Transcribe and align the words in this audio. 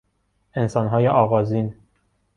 انسانهای 0.53 1.07
آغازین 1.07 1.75